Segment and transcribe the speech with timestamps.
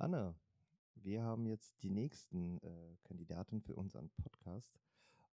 [0.00, 0.34] Anne,
[0.94, 4.80] wir haben jetzt die nächsten äh, Kandidaten für unseren Podcast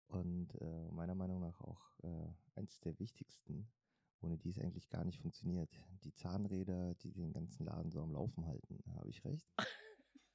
[0.08, 3.70] und äh, meiner Meinung nach auch äh, eins der wichtigsten,
[4.22, 5.70] ohne die es eigentlich gar nicht funktioniert.
[6.04, 8.80] Die Zahnräder, die den ganzen Laden so am Laufen halten.
[8.96, 9.48] Habe ich recht?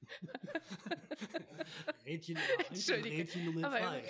[2.06, 4.04] Rädchen Nummer 1 und Rädchen Nummer 2.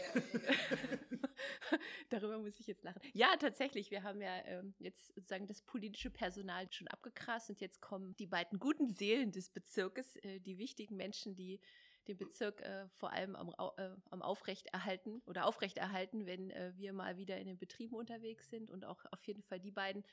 [2.11, 3.01] Darüber muss ich jetzt lachen.
[3.13, 3.91] Ja, tatsächlich.
[3.91, 8.27] Wir haben ja ähm, jetzt sozusagen das politische Personal schon abgegrast und jetzt kommen die
[8.27, 11.61] beiden guten Seelen des Bezirkes, äh, die wichtigen Menschen, die
[12.09, 17.17] den Bezirk äh, vor allem am, äh, am Aufrechterhalten oder aufrechterhalten, wenn äh, wir mal
[17.17, 20.05] wieder in den Betrieben unterwegs sind und auch auf jeden Fall die beiden,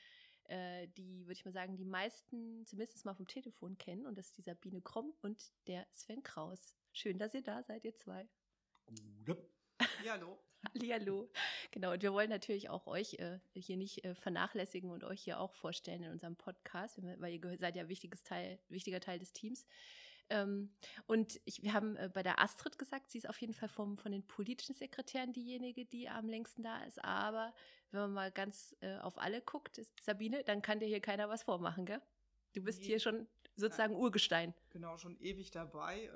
[0.44, 4.26] äh, die, würde ich mal sagen, die meisten zumindest mal vom Telefon kennen und das
[4.26, 6.74] ist die Sabine Kromm und der Sven Kraus.
[6.92, 8.28] Schön, dass ihr da seid, ihr zwei.
[9.24, 9.48] Gute.
[10.04, 10.38] Ja, hallo.
[10.74, 11.28] Hallihallo.
[11.70, 15.40] Genau, und wir wollen natürlich auch euch äh, hier nicht äh, vernachlässigen und euch hier
[15.40, 19.66] auch vorstellen in unserem Podcast, weil ihr seid ja wichtiges Teil, wichtiger Teil des Teams.
[20.30, 20.70] Ähm,
[21.06, 23.96] und ich, wir haben äh, bei der Astrid gesagt, sie ist auf jeden Fall vom,
[23.96, 27.02] von den politischen Sekretären diejenige, die am längsten da ist.
[27.02, 27.54] Aber
[27.90, 31.44] wenn man mal ganz äh, auf alle guckt, Sabine, dann kann dir hier keiner was
[31.44, 32.02] vormachen, gell?
[32.52, 32.86] Du bist nee.
[32.86, 33.94] hier schon sozusagen.
[33.94, 34.54] Urgestein.
[34.70, 36.10] Genau, schon ewig dabei.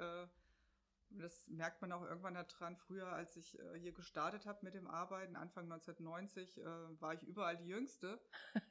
[1.18, 2.77] Das merkt man auch irgendwann daran.
[2.77, 6.64] Früher, als ich äh, hier gestartet habe mit dem Arbeiten, Anfang 1990, äh,
[7.00, 8.20] war ich überall die Jüngste.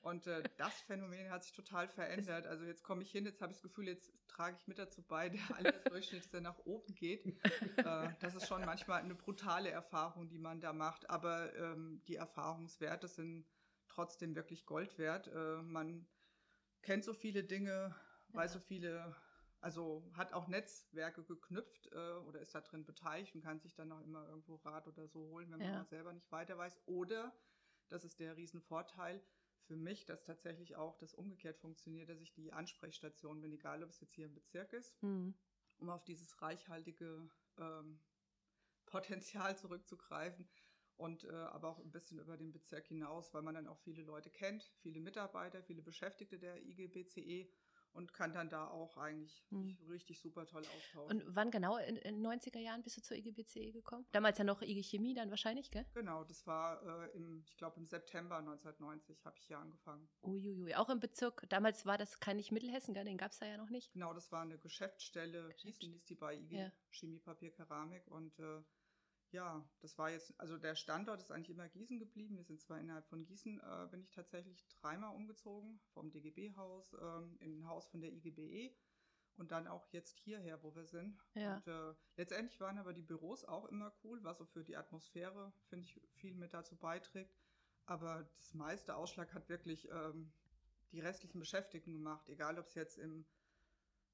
[0.01, 2.47] Und äh, das Phänomen hat sich total verändert.
[2.47, 5.01] Also jetzt komme ich hin, jetzt habe ich das Gefühl, jetzt trage ich mit dazu
[5.01, 7.25] bei, der Altersdurchschnitt nach oben geht.
[7.77, 11.09] Äh, das ist schon manchmal eine brutale Erfahrung, die man da macht.
[11.09, 13.45] Aber ähm, die Erfahrungswerte sind
[13.87, 15.27] trotzdem wirklich Gold wert.
[15.27, 16.07] Äh, man
[16.81, 17.95] kennt so viele Dinge,
[18.29, 19.15] weiß so viele
[19.61, 23.89] also hat auch Netzwerke geknüpft äh, oder ist da drin beteiligt und kann sich dann
[23.89, 25.85] noch immer irgendwo Rat oder so holen, wenn man ja.
[25.85, 26.79] selber nicht weiter weiß.
[26.87, 27.31] Oder,
[27.89, 29.21] das ist der Riesenvorteil
[29.61, 33.91] für mich, dass tatsächlich auch das umgekehrt funktioniert, dass ich die Ansprechstation bin, egal ob
[33.91, 35.35] es jetzt hier im Bezirk ist, mhm.
[35.77, 37.99] um auf dieses reichhaltige ähm,
[38.87, 40.49] Potenzial zurückzugreifen
[40.97, 44.01] und äh, aber auch ein bisschen über den Bezirk hinaus, weil man dann auch viele
[44.01, 47.47] Leute kennt, viele Mitarbeiter, viele Beschäftigte der IGBCE
[47.93, 49.77] und kann dann da auch eigentlich mhm.
[49.89, 51.21] richtig super toll austauschen.
[51.21, 54.05] Und wann genau in den 90er Jahren bist du zur IGBCE gekommen?
[54.11, 55.85] Damals ja noch IG Chemie dann wahrscheinlich, gell?
[55.93, 60.07] Genau, das war äh, im, ich glaube im September 1990 habe ich hier angefangen.
[60.23, 61.45] Uiuiui, auch im Bezirk.
[61.49, 63.05] Damals war das kein nicht Mittelhessen, gell?
[63.05, 63.91] Den gab es da ja noch nicht.
[63.93, 65.93] Genau, das war eine Geschäftsstelle, Geschäftsstelle.
[65.93, 66.71] hieß die bei IG ja.
[66.89, 68.61] Chemie, Papier, Keramik und äh,
[69.31, 72.37] ja, das war jetzt, also der Standort ist eigentlich immer Gießen geblieben.
[72.37, 77.37] Wir sind zwar innerhalb von Gießen, äh, bin ich tatsächlich dreimal umgezogen, vom DGB-Haus ähm,
[77.39, 78.75] in ein Haus von der IGBE
[79.37, 81.17] und dann auch jetzt hierher, wo wir sind.
[81.33, 81.55] Ja.
[81.55, 85.53] Und äh, letztendlich waren aber die Büros auch immer cool, was so für die Atmosphäre,
[85.69, 87.35] finde ich, viel mit dazu beiträgt.
[87.85, 90.31] Aber das meiste Ausschlag hat wirklich ähm,
[90.91, 93.25] die restlichen Beschäftigten gemacht, egal ob es jetzt im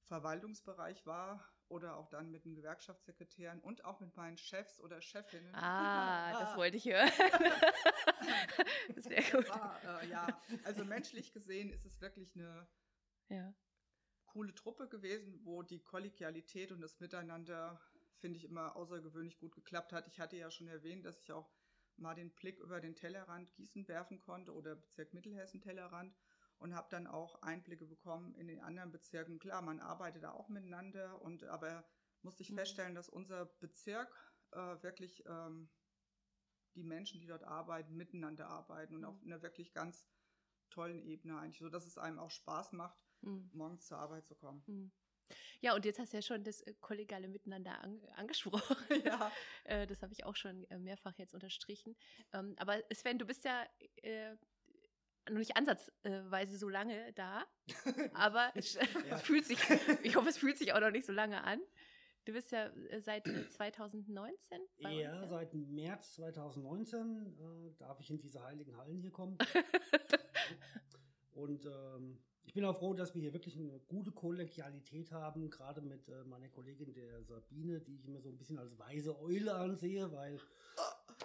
[0.08, 5.54] Verwaltungsbereich war oder auch dann mit den Gewerkschaftssekretären und auch mit meinen Chefs oder Chefinnen.
[5.54, 7.10] Ah, das wollte ich hören.
[8.96, 9.50] das wäre gut.
[9.50, 10.28] War, äh, ja,
[10.64, 12.68] also menschlich gesehen ist es wirklich eine
[13.30, 13.54] ja.
[14.26, 17.82] coole Truppe gewesen, wo die Kollegialität und das Miteinander,
[18.20, 20.08] finde ich, immer außergewöhnlich gut geklappt hat.
[20.08, 21.52] Ich hatte ja schon erwähnt, dass ich auch
[21.98, 26.16] mal den Blick über den Tellerrand Gießen werfen konnte oder Bezirk Mittelhessen Tellerrand
[26.60, 29.40] und habe dann auch Einblicke bekommen in den anderen Bezirken.
[29.40, 31.86] Klar, man arbeitet da auch miteinander und aber
[32.22, 32.58] musste ich mhm.
[32.58, 34.12] feststellen, dass unser Bezirk
[34.52, 35.70] äh, wirklich ähm,
[36.76, 39.08] die Menschen, die dort arbeiten, miteinander arbeiten und mhm.
[39.08, 40.08] auf einer wirklich ganz
[40.70, 43.50] tollen Ebene eigentlich, so dass es einem auch Spaß macht, mhm.
[43.54, 44.64] morgens zur Arbeit zu kommen.
[44.68, 44.92] Mhm.
[45.60, 48.78] Ja, und jetzt hast du ja schon das äh, kollegiale Miteinander an, angesprochen.
[49.04, 49.32] Ja.
[49.64, 51.98] Äh, das habe ich auch schon äh, mehrfach jetzt unterstrichen.
[52.32, 53.68] Ähm, aber Sven, du bist ja
[55.30, 57.46] noch nicht ansatzweise so lange da,
[58.14, 58.76] aber es
[59.10, 59.18] ja.
[59.18, 59.60] fühlt sich,
[60.04, 61.60] ich hoffe, es fühlt sich auch noch nicht so lange an.
[62.26, 67.74] Du bist ja äh, seit 2019 äh, bei ja, uns, ja, seit März 2019 äh,
[67.78, 69.38] darf ich in diese heiligen Hallen hier kommen.
[71.32, 75.82] Und ähm, ich bin auch froh, dass wir hier wirklich eine gute Kollegialität haben, gerade
[75.82, 79.54] mit äh, meiner Kollegin der Sabine, die ich immer so ein bisschen als weise Eule
[79.54, 80.40] ansehe, weil.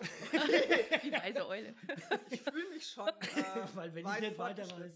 [1.04, 1.74] die weise Eule.
[2.30, 3.08] Ich fühle mich schon.
[3.08, 4.92] Äh, weil wenn ich nicht weiter weiß,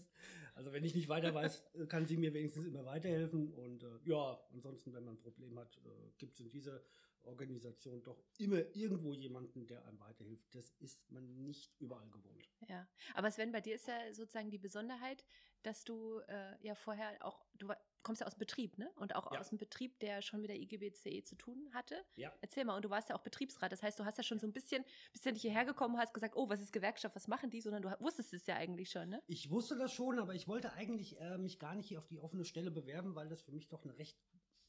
[0.55, 3.53] also wenn ich nicht weiter weiß, äh, kann sie mir wenigstens immer weiterhelfen.
[3.53, 6.81] Und äh, ja, ansonsten, wenn man ein Problem hat, äh, gibt es in dieser
[7.27, 10.53] Organisation doch immer irgendwo jemanden, der einem weiterhilft.
[10.55, 12.49] Das ist man nicht überall gewohnt.
[12.67, 15.23] Ja, aber Sven, bei dir ist ja sozusagen die Besonderheit,
[15.63, 17.67] dass du äh, ja vorher auch, du
[18.03, 18.89] kommst ja aus dem Betrieb, ne?
[18.95, 19.39] Und auch ja.
[19.39, 22.05] aus dem Betrieb, der schon mit der IGBCE zu tun hatte.
[22.15, 22.31] Ja.
[22.39, 24.47] Erzähl mal, und du warst ja auch Betriebsrat, das heißt, du hast ja schon so
[24.47, 27.27] ein bisschen, bist ja nicht hierher gekommen und hast gesagt, oh, was ist Gewerkschaft, was
[27.27, 29.21] machen die, sondern du wusstest es ja eigentlich schon, ne?
[29.27, 32.19] Ich wusste das schon, aber ich wollte eigentlich äh, mich gar nicht hier auf die
[32.19, 34.17] offene Stelle bewerben, weil das für mich doch eine recht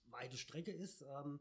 [0.06, 1.02] weite Strecke ist.
[1.02, 1.40] Ähm,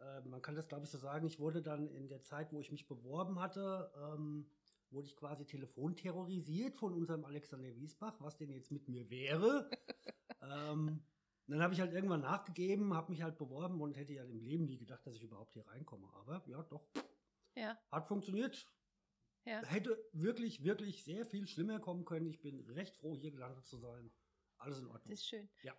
[0.00, 1.26] äh, man kann das, glaube ich, so sagen.
[1.26, 4.48] Ich wurde dann in der Zeit, wo ich mich beworben hatte, ähm,
[4.90, 9.70] wurde ich quasi telefonterrorisiert von unserem Alexander Wiesbach, was denn jetzt mit mir wäre.
[10.42, 11.02] ähm,
[11.46, 14.66] dann habe ich halt irgendwann nachgegeben, habe mich halt beworben und hätte ja im Leben
[14.66, 16.08] nie gedacht, dass ich überhaupt hier reinkomme.
[16.14, 16.86] Aber ja, doch.
[17.54, 17.78] Ja.
[17.90, 18.70] Hat funktioniert.
[19.44, 19.64] Ja.
[19.64, 22.26] Hätte wirklich, wirklich sehr viel schlimmer kommen können.
[22.26, 24.10] Ich bin recht froh, hier gelandet zu sein.
[24.58, 25.10] Alles in Ordnung.
[25.10, 25.48] Das ist schön.
[25.62, 25.74] Ja.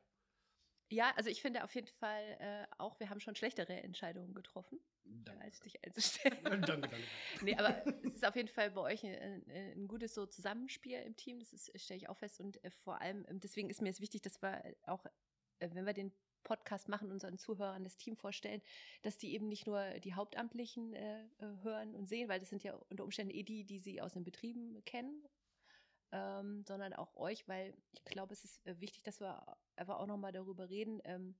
[0.92, 4.80] Ja, also ich finde auf jeden Fall äh, auch, wir haben schon schlechtere Entscheidungen getroffen,
[5.06, 5.44] Danke.
[5.44, 6.38] als dich einzustellen.
[6.44, 6.98] danke, danke.
[7.44, 11.16] nee, aber es ist auf jeden Fall bei euch ein, ein gutes so Zusammenspiel im
[11.16, 12.40] Team, das ist- stelle ich auch fest.
[12.40, 15.06] Und äh, vor allem, ähm, deswegen ist mir es wichtig, dass wir auch,
[15.60, 16.12] äh, wenn wir den
[16.44, 18.62] Podcast machen, unseren Zuhörern das Team vorstellen,
[19.02, 21.28] dass die eben nicht nur die Hauptamtlichen äh, äh,
[21.64, 24.24] hören und sehen, weil das sind ja unter Umständen eh die, die sie aus den
[24.24, 25.24] Betrieben kennen,
[26.12, 30.08] ähm, sondern auch euch, weil ich glaube, es ist äh, wichtig, dass wir einfach auch
[30.08, 31.36] nochmal darüber reden, ähm,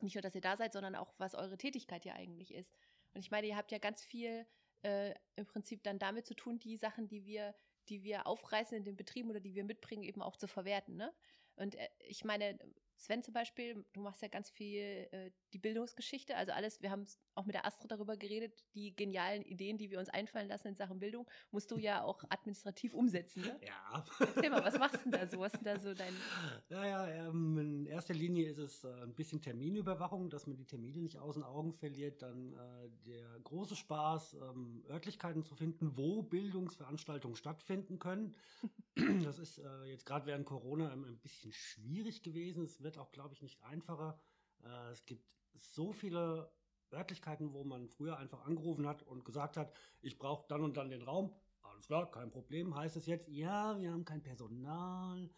[0.00, 2.74] nicht nur, dass ihr da seid, sondern auch, was eure Tätigkeit ja eigentlich ist.
[3.12, 4.46] Und ich meine, ihr habt ja ganz viel
[4.82, 7.54] äh, im Prinzip dann damit zu tun, die Sachen, die wir,
[7.88, 10.96] die wir aufreißen in den Betrieben oder die wir mitbringen, eben auch zu verwerten.
[10.96, 11.12] Ne?
[11.56, 12.58] Und äh, ich meine,
[12.96, 17.06] Sven zum Beispiel, du machst ja ganz viel äh, die Bildungsgeschichte, also alles, wir haben
[17.34, 20.74] auch mit der Astrid darüber geredet, die genialen Ideen, die wir uns einfallen lassen in
[20.76, 23.42] Sachen Bildung, musst du ja auch administrativ umsetzen.
[23.42, 23.60] Ne?
[23.66, 24.04] Ja.
[24.18, 25.40] Erzähl mal, was machst du denn da so?
[25.40, 26.14] Was ist denn da so dein.
[26.68, 30.64] Ja, ja, ähm, in erster Linie ist es äh, ein bisschen Terminüberwachung, dass man die
[30.64, 32.22] Termine nicht aus den Augen verliert.
[32.22, 38.34] Dann äh, der große Spaß, ähm, Örtlichkeiten zu finden, wo Bildungsveranstaltungen stattfinden können.
[39.24, 42.64] Das ist äh, jetzt gerade während Corona ein bisschen schwierig gewesen.
[42.64, 44.20] Es wird auch, glaube ich, nicht einfacher.
[44.64, 45.24] Äh, es gibt
[45.54, 46.52] so viele
[46.92, 50.90] Örtlichkeiten, wo man früher einfach angerufen hat und gesagt hat, ich brauche dann und dann
[50.90, 51.36] den Raum.
[51.62, 52.74] Alles klar, kein Problem.
[52.74, 55.30] Heißt es jetzt, ja, wir haben kein Personal,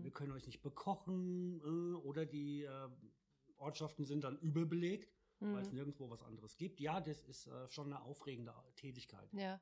[0.00, 0.12] wir Hm.
[0.12, 2.88] können euch nicht bekochen äh, oder die äh,
[3.56, 5.14] Ortschaften sind dann überbelegt,
[5.50, 6.80] weil es nirgendwo was anderes gibt.
[6.80, 9.30] Ja, das ist äh, schon eine aufregende Tätigkeit.
[9.32, 9.60] Ja,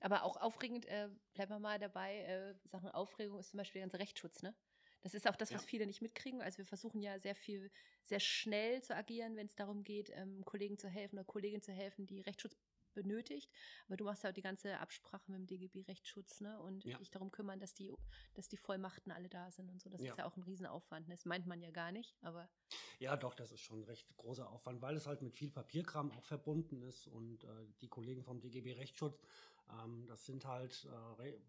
[0.00, 3.86] aber auch aufregend, äh, bleiben wir mal dabei, äh, Sachen Aufregung ist zum Beispiel der
[3.88, 4.54] ganze Rechtsschutz, ne?
[5.00, 5.68] Das ist auch das, was Ja.
[5.68, 6.42] viele nicht mitkriegen.
[6.42, 7.70] Also wir versuchen ja sehr viel,
[8.04, 11.72] sehr schnell zu agieren, wenn es darum geht, ähm, Kollegen zu helfen oder Kolleginnen zu
[11.72, 12.56] helfen, die Rechtsschutz
[12.94, 13.50] benötigt.
[13.86, 16.60] Aber du machst ja auch die ganze Absprache mit dem DGB Rechtsschutz, ne?
[16.60, 16.98] Und Ja.
[16.98, 17.94] dich darum kümmern, dass die,
[18.34, 19.88] dass die Vollmachten alle da sind und so.
[19.90, 20.12] Das Ja.
[20.12, 21.08] ist ja auch ein Riesenaufwand.
[21.08, 21.14] ne?
[21.14, 22.50] Das meint man ja gar nicht, aber
[22.98, 26.10] Ja, doch, das ist schon ein recht großer Aufwand, weil es halt mit viel Papierkram
[26.10, 29.57] auch verbunden ist und äh, die Kollegen vom DGB Rechtsschutz, ähm,
[30.06, 31.40] das sind halt äh, Re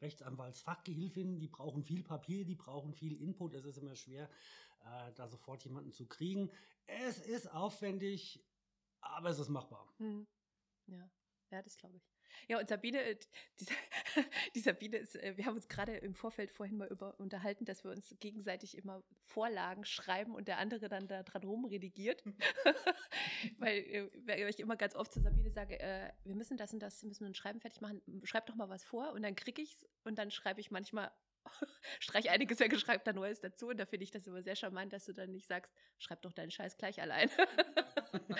[0.00, 3.54] Rechtsanwaltsfachgehilfinnen, die brauchen viel Papier, die brauchen viel Input.
[3.54, 4.28] Es ist immer schwer,
[4.84, 6.50] äh, da sofort jemanden zu kriegen.
[6.86, 8.44] Es ist aufwendig,
[9.00, 9.92] aber es ist machbar.
[9.98, 10.26] Hm.
[10.86, 11.10] Ja,
[11.50, 12.13] ja, das glaube ich.
[12.48, 13.16] Ja, und Sabine, äh,
[13.60, 13.66] die,
[14.54, 17.84] die Sabine ist, äh, wir haben uns gerade im Vorfeld vorhin mal über unterhalten, dass
[17.84, 22.22] wir uns gegenseitig immer Vorlagen schreiben und der andere dann da dran rumredigiert.
[23.58, 26.80] weil, äh, weil ich immer ganz oft zu Sabine sage, äh, wir müssen das und
[26.80, 29.62] das, müssen wir ein Schreiben fertig machen, schreib doch mal was vor und dann kriege
[29.62, 31.10] ich's und dann schreibe ich manchmal,
[32.00, 34.56] streich einiges weg und schreibe da Neues dazu und da finde ich das immer sehr
[34.56, 37.28] charmant, dass du dann nicht sagst, schreib doch deinen Scheiß gleich allein.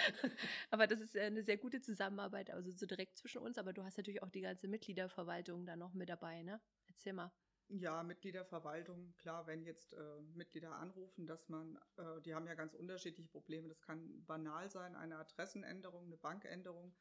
[0.71, 3.85] aber das ist äh, eine sehr gute Zusammenarbeit, also so direkt zwischen uns, aber du
[3.85, 6.61] hast natürlich auch die ganze Mitgliederverwaltung da noch mit dabei, ne?
[6.87, 7.33] Erzähl mal.
[7.69, 12.75] Ja, Mitgliederverwaltung, klar, wenn jetzt äh, Mitglieder anrufen, dass man, äh, die haben ja ganz
[12.75, 13.69] unterschiedliche Probleme.
[13.69, 16.95] Das kann banal sein, eine Adressenänderung, eine Bankänderung.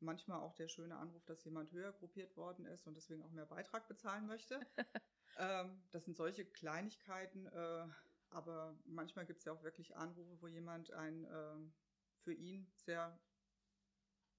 [0.00, 3.44] Manchmal auch der schöne Anruf, dass jemand höher gruppiert worden ist und deswegen auch mehr
[3.44, 4.58] Beitrag bezahlen möchte.
[5.38, 7.86] ähm, das sind solche Kleinigkeiten, äh,
[8.30, 11.56] aber manchmal gibt es ja auch wirklich Anrufe, wo jemand ein äh,
[12.22, 13.18] für ihn sehr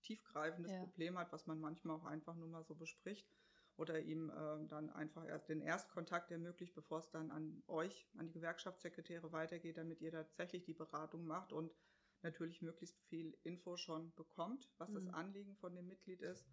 [0.04, 0.80] tiefgreifendes Ja.
[0.80, 3.32] Problem hat, was man manchmal auch einfach nur mal so bespricht
[3.78, 8.28] oder ihm ähm, dann einfach erst den Erstkontakt ermöglicht, bevor es dann an euch, an
[8.28, 11.74] die Gewerkschaftssekretäre weitergeht, damit ihr tatsächlich die Beratung macht und
[12.22, 15.14] natürlich möglichst viel Info schon bekommt, was das Mhm.
[15.14, 16.48] Anliegen von dem Mitglied ist.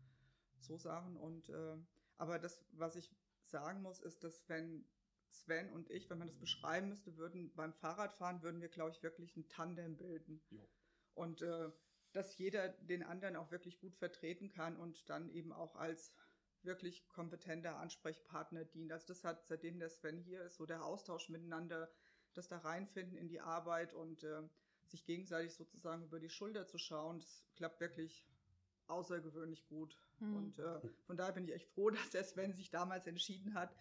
[0.60, 1.16] So Sachen.
[1.16, 1.76] Und äh,
[2.16, 3.10] aber das, was ich
[3.50, 4.84] sagen muss, ist, dass wenn
[5.30, 9.02] Sven und ich, wenn man das beschreiben müsste, würden beim Fahrradfahren würden wir, glaube ich,
[9.02, 10.40] wirklich ein Tandem bilden.
[10.50, 10.68] Jo.
[11.14, 11.70] Und äh,
[12.12, 16.14] dass jeder den anderen auch wirklich gut vertreten kann und dann eben auch als
[16.62, 18.92] wirklich kompetenter Ansprechpartner dient.
[18.92, 21.90] Also das hat, seitdem der Sven hier ist, so der Austausch miteinander,
[22.34, 24.42] das da reinfinden in die Arbeit und äh,
[24.86, 28.24] sich gegenseitig sozusagen über die Schulter zu schauen, das klappt wirklich
[28.88, 29.96] außergewöhnlich gut.
[30.20, 30.36] Mhm.
[30.36, 33.74] Und äh, von daher bin ich echt froh, dass der Sven sich damals entschieden hat,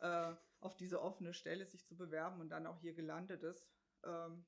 [0.00, 3.66] äh, auf diese offene Stelle sich zu bewerben und dann auch hier gelandet ist.
[4.04, 4.44] Ähm,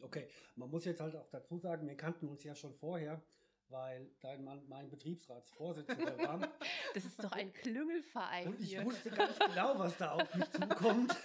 [0.00, 3.22] Okay, man muss jetzt halt auch dazu sagen, wir kannten uns ja schon vorher,
[3.68, 6.40] weil dein Mann mein Betriebsratsvorsitzender war.
[6.94, 8.84] Das ist doch ein Klüngelverein Und ich hier.
[8.84, 11.16] wusste ganz genau, was da auf mich zukommt.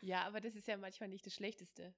[0.00, 1.94] Ja, aber das ist ja manchmal nicht das Schlechteste.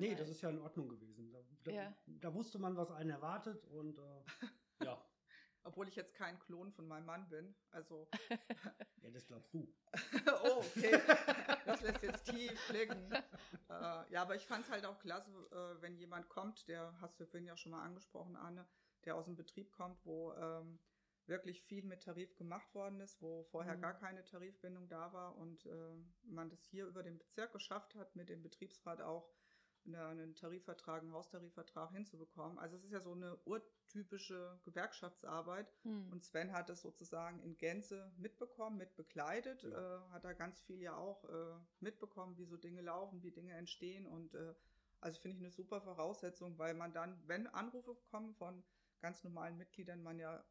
[0.00, 1.30] Nee, man, das ist ja in Ordnung gewesen.
[1.32, 1.96] Da, da, ja.
[2.06, 4.22] da wusste man, was einen erwartet und äh,
[4.84, 5.04] ja.
[5.64, 7.54] Obwohl ich jetzt kein Klon von meinem Mann bin.
[7.70, 8.08] Also.
[9.02, 9.72] ja, das glaubst du.
[10.44, 11.00] oh, okay.
[11.66, 13.12] Das lässt jetzt tief blicken.
[13.12, 17.20] Äh, ja, aber ich fand es halt auch klasse, äh, wenn jemand kommt, der hast
[17.20, 18.66] du vorhin ja schon mal angesprochen, Anne,
[19.04, 20.80] der aus dem Betrieb kommt, wo ähm,
[21.26, 23.82] wirklich viel mit Tarif gemacht worden ist, wo vorher mhm.
[23.82, 25.94] gar keine Tarifbindung da war und äh,
[26.24, 29.30] man das hier über den Bezirk geschafft hat, mit dem Betriebsrat auch
[29.86, 32.58] einen Tarifvertrag, einen Haustarifvertrag hinzubekommen.
[32.58, 36.12] Also es ist ja so eine urtypische Gewerkschaftsarbeit mhm.
[36.12, 39.96] und Sven hat das sozusagen in Gänze mitbekommen, mitbegleitet, ja.
[39.96, 43.54] äh, hat da ganz viel ja auch äh, mitbekommen, wie so Dinge laufen, wie Dinge
[43.54, 44.54] entstehen und äh,
[45.00, 48.62] also finde ich eine super Voraussetzung, weil man dann, wenn Anrufe kommen von
[49.00, 50.44] ganz normalen Mitgliedern, man ja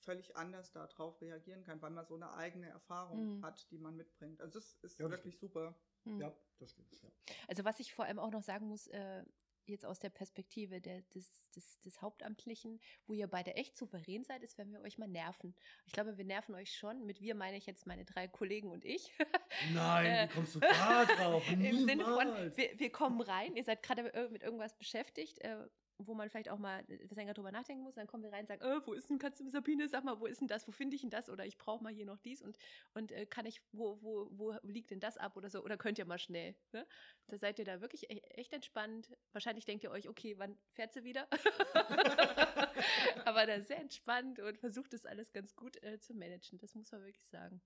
[0.00, 3.44] völlig anders darauf reagieren kann, weil man so eine eigene Erfahrung mhm.
[3.44, 4.40] hat, die man mitbringt.
[4.40, 5.74] Also das ist ja, wirklich super.
[6.04, 6.20] Mhm.
[6.20, 7.02] Ja, das stimmt.
[7.02, 7.08] Ja.
[7.48, 9.24] Also was ich vor allem auch noch sagen muss, äh,
[9.66, 14.42] jetzt aus der Perspektive der, des, des, des Hauptamtlichen, wo ihr beide echt souverän seid,
[14.42, 15.54] ist, wenn wir euch mal nerven.
[15.86, 17.06] Ich glaube, wir nerven euch schon.
[17.06, 19.12] Mit wir meine ich jetzt meine drei Kollegen und ich.
[19.72, 21.42] Nein, äh, wie kommst du da drauf?
[21.50, 25.66] Im Sinne von, wir, wir kommen rein, ihr seid gerade mit irgendwas beschäftigt, äh,
[25.98, 28.62] wo man vielleicht auch mal länger drüber nachdenken muss, dann kommen wir rein und sagen,
[28.62, 31.02] äh, wo ist denn, du Sabine, sag mal, wo ist denn das, wo finde ich
[31.02, 32.58] denn das oder ich brauche mal hier noch dies und,
[32.94, 35.98] und äh, kann ich, wo, wo, wo liegt denn das ab oder so oder könnt
[35.98, 36.86] ihr mal schnell, ne?
[37.28, 39.16] Da seid ihr da wirklich e echt entspannt.
[39.32, 41.28] Wahrscheinlich denkt ihr euch, okay, wann fährt sie wieder?
[43.24, 46.90] Aber da sehr entspannt und versucht das alles ganz gut äh, zu managen, das muss
[46.92, 47.62] man wirklich sagen.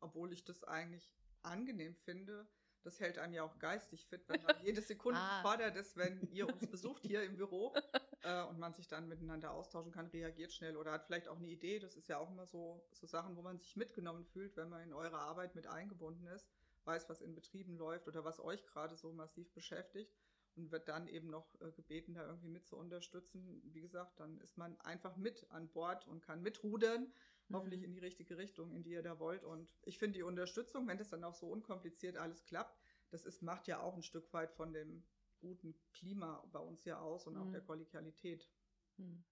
[0.00, 1.10] Obwohl ich das eigentlich
[1.42, 2.48] angenehm finde,
[2.86, 5.42] das hält einen ja auch geistig fit, wenn man jede Sekunde ah.
[5.42, 7.74] fordert ist, wenn ihr uns besucht hier im Büro
[8.22, 11.48] äh, und man sich dann miteinander austauschen kann, reagiert schnell oder hat vielleicht auch eine
[11.48, 11.80] Idee.
[11.80, 14.82] Das ist ja auch immer so, so Sachen, wo man sich mitgenommen fühlt, wenn man
[14.82, 16.48] in eure Arbeit mit eingebunden ist,
[16.84, 20.16] weiß, was in Betrieben läuft oder was euch gerade so massiv beschäftigt
[20.56, 23.62] und wird dann eben noch äh, gebeten, da irgendwie mit zu unterstützen.
[23.64, 27.12] Wie gesagt, dann ist man einfach mit an Bord und kann mitrudern
[27.52, 27.86] hoffentlich mhm.
[27.86, 29.44] in die richtige Richtung, in die ihr da wollt.
[29.44, 33.42] Und ich finde die Unterstützung, wenn das dann auch so unkompliziert alles klappt, das ist,
[33.42, 35.04] macht ja auch ein Stück weit von dem
[35.40, 37.42] guten Klima bei uns ja aus und mhm.
[37.42, 38.50] auch der Kollegialität.
[38.96, 39.24] Mhm.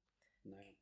[0.44, 0.72] Naja.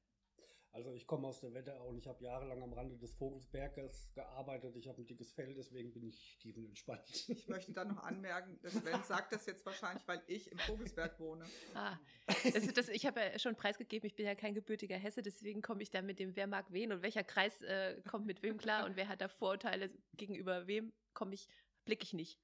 [0.74, 4.74] Also ich komme aus der Wetterau und ich habe jahrelang am Rande des Vogelsberges gearbeitet.
[4.76, 7.28] Ich habe ein dickes Fell, deswegen bin ich tiefenentspannt.
[7.28, 11.20] Ich möchte dann noch anmerken, dass Sven sagt das jetzt wahrscheinlich, weil ich im Vogelsberg
[11.20, 11.44] wohne.
[11.74, 15.60] Ah, das, das, ich habe ja schon preisgegeben, ich bin ja kein gebürtiger Hesse, deswegen
[15.60, 18.56] komme ich da mit dem, wer mag wen und welcher Kreis äh, kommt mit wem
[18.56, 21.48] klar und wer hat da Vorurteile gegenüber wem, komme ich,
[21.84, 22.40] blicke ich nicht.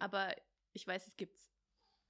[0.00, 0.34] Aber
[0.72, 1.52] ich weiß, es gibt's.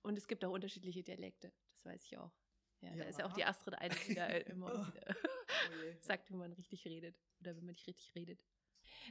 [0.02, 2.32] Und es gibt auch unterschiedliche Dialekte, das weiß ich auch.
[2.80, 5.06] Ja, ja, da ist ja auch die Astrid eine, die da immer oh
[6.00, 8.44] sagt, wenn man richtig redet oder wenn man nicht richtig redet.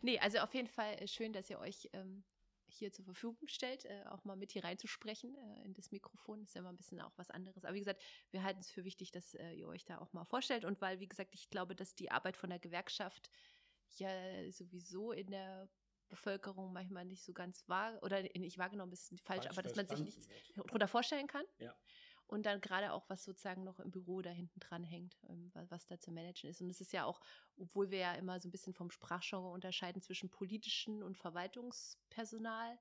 [0.01, 2.23] Nee, also auf jeden Fall äh, schön, dass ihr euch ähm,
[2.67, 6.39] hier zur Verfügung stellt, äh, auch mal mit hier reinzusprechen äh, in das Mikrofon.
[6.41, 7.65] Das ist ja immer ein bisschen auch was anderes.
[7.65, 10.25] Aber wie gesagt, wir halten es für wichtig, dass äh, ihr euch da auch mal
[10.25, 10.65] vorstellt.
[10.65, 13.29] Und weil, wie gesagt, ich glaube, dass die Arbeit von der Gewerkschaft
[13.95, 14.09] ja
[14.51, 15.69] sowieso in der
[16.09, 19.87] Bevölkerung manchmal nicht so ganz wahr oder nicht wahrgenommen ist falsch, falsch aber dass man
[19.87, 21.43] sich nichts darunter vorstellen kann.
[21.59, 21.75] Ja
[22.27, 25.87] und dann gerade auch, was sozusagen noch im Büro da hinten dran hängt, ähm, was
[25.87, 26.61] da zu managen ist.
[26.61, 27.21] Und es ist ja auch,
[27.57, 32.77] obwohl wir ja immer so ein bisschen vom Sprachgenre unterscheiden zwischen politischen und Verwaltungspersonal,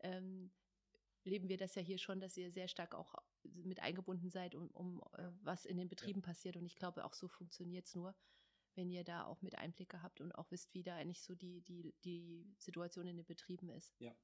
[0.00, 0.50] ähm,
[1.24, 4.70] leben wir das ja hier schon, dass ihr sehr stark auch mit eingebunden seid, um,
[4.70, 6.26] um äh, was in den Betrieben ja.
[6.26, 6.56] passiert.
[6.56, 8.14] Und ich glaube, auch so funktioniert es nur,
[8.74, 11.62] wenn ihr da auch mit Einblicke habt und auch wisst, wie da eigentlich so die,
[11.62, 13.94] die, die Situation in den Betrieben ist.
[13.98, 14.14] Ja,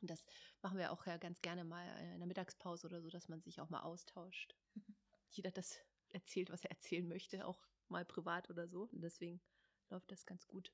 [0.00, 0.24] und das
[0.62, 3.60] machen wir auch ja ganz gerne mal in der Mittagspause oder so, dass man sich
[3.60, 4.56] auch mal austauscht.
[5.30, 8.88] Jeder das erzählt, was er erzählen möchte, auch mal privat oder so.
[8.92, 9.40] Und deswegen
[9.90, 10.72] läuft das ganz gut.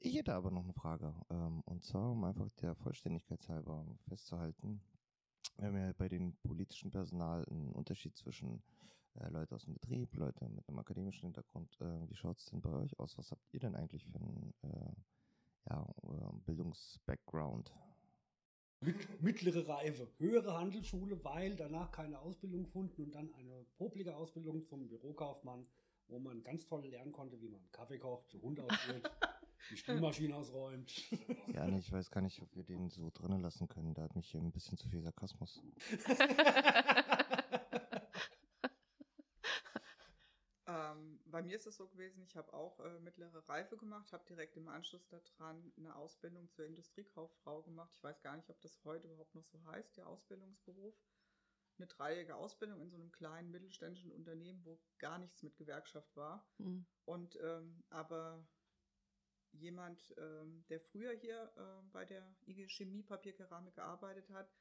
[0.00, 1.14] Ich hätte aber noch eine Frage.
[1.30, 4.82] Ähm, und zwar, um einfach der Vollständigkeit halber festzuhalten.
[5.56, 8.62] Wir haben ja bei dem politischen Personal einen Unterschied zwischen
[9.14, 11.80] äh, Leute aus dem Betrieb, Leute mit einem akademischen Hintergrund.
[11.80, 13.16] Äh, wie schaut es denn bei euch aus?
[13.18, 14.92] Was habt ihr denn eigentlich für einen äh,
[15.70, 15.86] ja,
[16.44, 17.72] Bildungsbackground?
[18.84, 24.64] Mit, mittlere Reife, höhere Handelsschule, weil danach keine Ausbildung gefunden und dann eine poplige Ausbildung
[24.64, 25.66] zum Bürokaufmann,
[26.08, 29.10] wo man ganz toll lernen konnte, wie man Kaffee kocht, den Hund ausführt,
[29.70, 30.92] die Spülmaschine ausräumt.
[31.52, 33.94] Ja, nee, ich weiß gar nicht, ob wir den so drinnen lassen können.
[33.94, 35.62] Da hat mich hier ein bisschen zu viel Sarkasmus.
[41.34, 44.56] bei mir ist es so gewesen, ich habe auch äh, mittlere Reife gemacht, habe direkt
[44.56, 47.92] im Anschluss daran eine Ausbildung zur Industriekauffrau gemacht.
[47.94, 50.96] Ich weiß gar nicht, ob das heute überhaupt noch so heißt, der Ausbildungsberuf.
[51.78, 56.44] Eine dreijährige Ausbildung in so einem kleinen mittelständischen Unternehmen, wo gar nichts mit Gewerkschaft war.
[56.58, 56.86] Mhm.
[57.04, 58.44] Und ähm, aber
[59.52, 64.52] jemand, ähm, der früher hier äh, bei der IG Chemie Papierkeramik gearbeitet hat,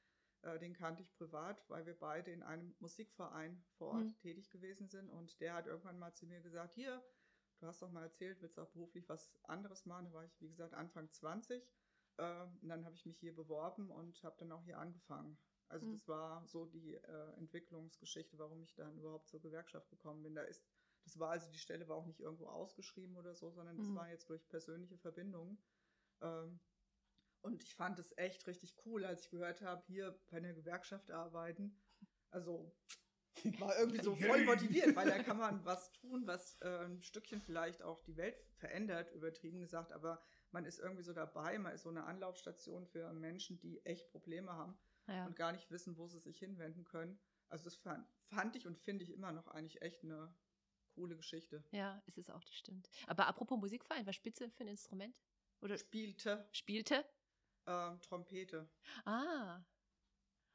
[0.59, 4.15] den kannte ich privat, weil wir beide in einem Musikverein vor Ort Mhm.
[4.19, 5.09] tätig gewesen sind.
[5.09, 7.03] Und der hat irgendwann mal zu mir gesagt, hier,
[7.59, 10.05] du hast doch mal erzählt, willst auch beruflich was anderes machen.
[10.05, 11.63] Da war ich, wie gesagt, Anfang 20.
[12.17, 15.37] Äh, und dann habe ich mich hier beworben und habe dann auch hier angefangen.
[15.69, 15.95] Also Mhm.
[15.95, 20.35] das war so die äh, Entwicklungsgeschichte, warum ich dann überhaupt zur Gewerkschaft gekommen bin.
[20.35, 20.63] Da ist,
[21.05, 23.95] das war also die Stelle war auch nicht irgendwo ausgeschrieben oder so, sondern das Mhm.
[23.95, 25.57] war jetzt durch persönliche Verbindungen.
[27.43, 31.11] Und ich fand es echt richtig cool, als ich gehört habe, hier bei einer Gewerkschaft
[31.11, 31.77] arbeiten.
[32.29, 32.73] Also
[33.59, 37.41] war irgendwie so voll motiviert, weil da kann man was tun, was äh, ein Stückchen
[37.41, 41.83] vielleicht auch die Welt verändert, übertrieben gesagt, aber man ist irgendwie so dabei, man ist
[41.83, 45.25] so eine Anlaufstation für Menschen, die echt Probleme haben Ja.
[45.25, 47.19] und gar nicht wissen, wo sie sich hinwenden können.
[47.49, 50.33] Also das fand, fand ich und finde ich immer noch eigentlich echt eine
[50.95, 51.63] coole Geschichte.
[51.71, 52.89] ja, es ist auch, das stimmt.
[53.07, 55.19] Aber apropos Musikverein, was spielst du für ein Instrument?
[55.59, 57.03] Oder Spielte spielte?
[57.65, 58.69] Ähm, Trompete.
[59.05, 59.61] Ah.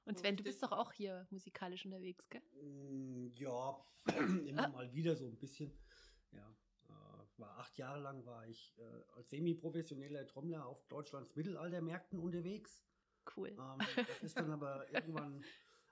[0.05, 2.41] Und Sven, du bist doch auch hier musikalisch unterwegs, gell?
[2.63, 3.79] Mm, Ja,
[4.47, 5.71] immer mal wieder so ein bisschen.
[6.33, 6.49] Ja,
[6.89, 12.83] äh, war acht Jahre lang war ich äh, als semi-professioneller Trommler auf Deutschlands Mittelaltermärkten unterwegs.
[13.37, 13.49] Cool.
[13.49, 15.45] Ähm, das ist dann aber irgendwann,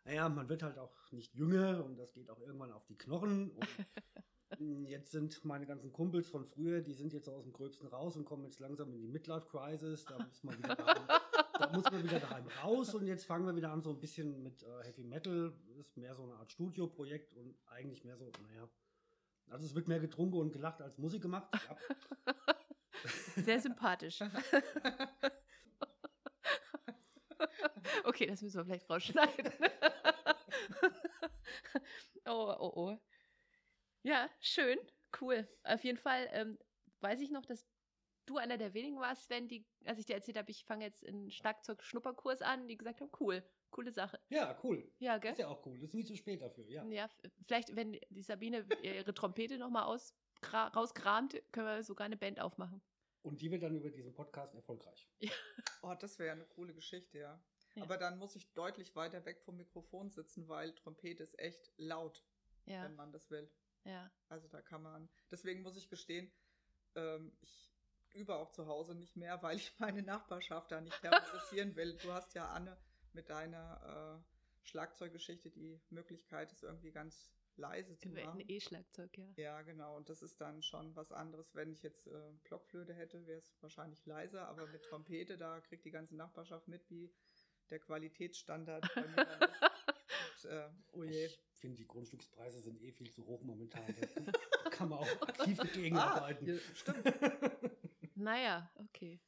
[0.05, 3.51] naja, man wird halt auch nicht jünger und das geht auch irgendwann auf die Knochen.
[3.51, 3.67] Und
[4.85, 8.25] jetzt sind meine ganzen Kumpels von früher, die sind jetzt aus dem Gröbsten raus und
[8.25, 10.05] kommen jetzt langsam in die Midlife-Crisis.
[10.05, 11.09] Da muss man wieder daheim,
[11.59, 14.43] da muss man wieder daheim raus und jetzt fangen wir wieder an so ein bisschen
[14.43, 15.53] mit äh, Heavy Metal.
[15.69, 18.69] Das ist mehr so eine Art Studioprojekt und eigentlich mehr so, naja,
[19.51, 21.49] also es wird mehr getrunken und gelacht als Musik gemacht.
[21.53, 21.77] Ja.
[23.37, 24.21] Sehr sympathisch.
[28.05, 29.53] okay, das müssen wir vielleicht rausschneiden.
[32.27, 32.99] oh, oh, oh.
[34.07, 34.79] Ja, schön,
[35.21, 35.49] cool.
[35.65, 36.59] Auf jeden Fall ähm,
[37.01, 37.67] weiß ich noch, dass
[38.25, 41.05] du einer der wenigen warst, Sven, die, als ich dir erzählt habe, ich fange jetzt
[41.05, 44.21] einen Schlagzeug-Schnupperkurs an, die gesagt haben, cool, coole Sache.
[44.29, 44.89] ja, cool.
[45.01, 45.33] Ja, gell?
[45.33, 45.83] Ist ja auch cool.
[45.83, 46.85] Ist nie zu spät dafür, ja.
[46.87, 47.09] Ja,
[47.47, 50.15] vielleicht, wenn die Sabine ihre Trompete nochmal aus,
[50.53, 52.81] rauskramt, können wir sogar eine Band aufmachen.
[53.23, 55.09] Und die wird dann über diesen Podcast erfolgreich.
[55.83, 57.43] Oh, das wäre eine coole Geschichte, ja.
[57.75, 57.83] Ja.
[57.83, 62.25] Aber dann muss ich deutlich weiter weg vom Mikrofon sitzen, weil Trompete ist echt laut,
[62.67, 63.51] Ja, wenn man das will.
[63.87, 64.11] Ja.
[64.29, 65.09] Also da kann man.
[65.31, 66.31] Deswegen muss ich gestehen,
[66.95, 67.71] ähm, ich
[68.15, 71.97] übe auch zu Hause nicht mehr, weil ich meine Nachbarschaft da nicht terrorisieren will.
[72.03, 72.77] Du hast ja, Anne,
[73.13, 78.45] mit deiner äh, Schlagzeuggeschichte die Möglichkeit, es irgendwie ganz leise zu Über ein machen.
[78.49, 79.29] E-Schlagzeug, ja.
[79.37, 79.97] Ja, genau.
[79.97, 81.55] Und das ist dann schon was anderes.
[81.55, 84.47] Wenn ich jetzt äh, Blockflöte hätte, wäre es wahrscheinlich leiser.
[84.49, 87.11] Aber mit Trompete, da kriegt die ganze Nachbarschaft mit, wie
[87.71, 89.27] der Qualitätsstandard bei mir
[90.47, 91.27] äh, oh je.
[91.27, 93.83] Ich finde, die Grundstückspreise sind eh viel zu hoch momentan.
[93.87, 96.47] Da kann man auch aktiv dagegen Ah, arbeiten.
[96.47, 97.05] ja, stimmt.
[98.19, 99.21] Naja, okay.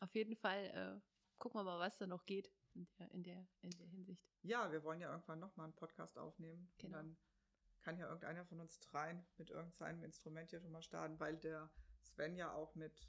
[0.00, 1.00] Auf jeden Fall äh,
[1.38, 4.22] gucken wir mal, was da noch geht in der, in der, in der Hinsicht.
[4.42, 6.70] Ja, wir wollen ja irgendwann nochmal einen Podcast aufnehmen.
[6.76, 6.98] Genau.
[6.98, 7.16] Und dann
[7.80, 11.70] kann ja irgendeiner von uns dreien mit irgendeinem Instrument hier schon mal starten, weil der
[12.02, 13.08] Sven ja auch mit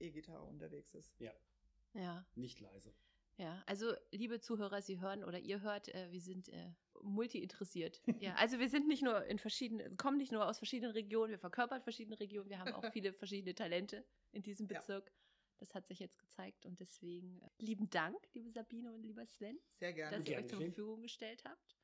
[0.00, 1.14] E-Gitarre unterwegs ist.
[1.20, 2.92] Ja, Nicht leise.
[3.38, 3.62] Ja.
[3.66, 6.72] Also, liebe Zuhörer, Sie hören oder ihr hört, äh, wir sind äh,
[7.02, 8.02] multi-interessiert.
[8.20, 11.38] ja, also wir sind nicht nur in verschiedenen, kommen nicht nur aus verschiedenen Regionen, wir
[11.38, 14.78] verkörpern verschiedene Regionen, wir haben auch viele verschiedene Talente in diesem Ja.
[14.78, 15.12] Bezirk.
[15.58, 19.58] Das hat sich jetzt gezeigt und deswegen äh, lieben Dank, liebe Sabine und lieber Sven.
[19.70, 20.16] Sehr gerne.
[20.18, 20.60] dass ihr Gern euch zur.
[20.60, 21.77] Verfügung gestellt habt.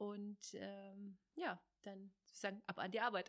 [0.00, 3.28] Und ähm, ja, dann würde ich sagen, ab an die Arbeit.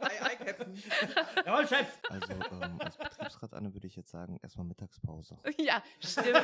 [0.00, 0.74] Ei, ei, Captain.
[1.46, 2.00] Jawohl, Chef!
[2.10, 5.38] Also ähm, als Betriebsrat, Anne, würde ich jetzt sagen, erstmal Mittagspause.
[5.58, 6.42] ja, stimmt.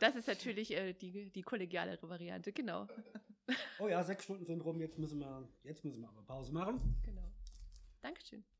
[0.00, 2.86] Das ist natürlich äh, die, die kollegialere Variante, genau.
[3.78, 4.78] Oh ja, sechs Stunden sind rum.
[4.78, 7.00] Jetzt müssen wir, jetzt müssen wir aber Pause machen.
[7.02, 7.32] genau.
[8.02, 8.44] Dankeschön.